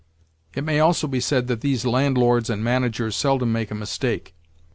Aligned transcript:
It 0.55 0.63
may 0.63 0.79
also 0.79 1.05
be 1.05 1.19
said 1.19 1.45
that 1.45 1.61
these 1.61 1.85
landlords 1.85 2.49
and 2.49 2.63
managers 2.63 3.15
seldom 3.15 3.51
make 3.51 3.69
a 3.69 3.75
mistake. 3.75 4.33